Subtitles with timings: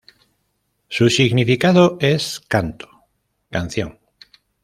[0.87, 2.89] Su significado es "canto,
[3.51, 3.99] canción".